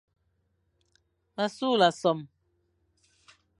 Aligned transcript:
M 1.35 1.37
a 1.43 1.45
sughle 1.55 1.89
sôm. 2.01 2.19